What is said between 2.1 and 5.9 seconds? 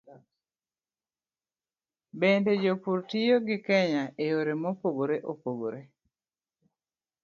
Bende, jopur tiyo gi Kenya e yore mopogore opogore.